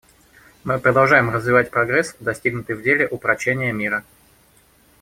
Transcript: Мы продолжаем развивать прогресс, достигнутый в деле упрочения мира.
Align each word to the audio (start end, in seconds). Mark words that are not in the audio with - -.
Мы 0.63 0.79
продолжаем 0.79 1.29
развивать 1.29 1.69
прогресс, 1.69 2.15
достигнутый 2.19 2.75
в 2.75 2.81
деле 2.81 3.07
упрочения 3.07 3.71
мира. 3.71 4.03